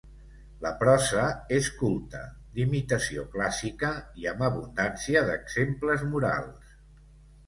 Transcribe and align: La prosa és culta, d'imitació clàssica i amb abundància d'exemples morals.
La 0.65 0.69
prosa 0.77 1.25
és 1.57 1.67
culta, 1.81 2.21
d'imitació 2.55 3.25
clàssica 3.35 3.91
i 4.21 4.25
amb 4.31 4.41
abundància 4.47 5.21
d'exemples 5.29 6.07
morals. 6.15 6.73